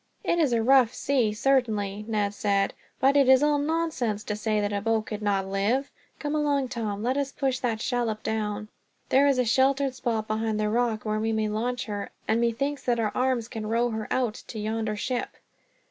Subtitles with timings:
[0.23, 4.59] "It is a rough sea, certainly," Ned said; "but it is all nonsense to say
[4.59, 5.91] that a boat could not live.
[6.17, 7.03] Come along, Tom.
[7.03, 8.69] Let us push that shallop down.
[9.09, 12.81] There is a sheltered spot behind that rock where we may launch her, and methinks
[12.85, 15.35] that our arms can row her out to yonder ship."